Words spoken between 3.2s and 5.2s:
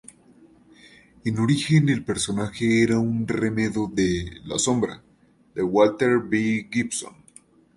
remedo de "La Sombra"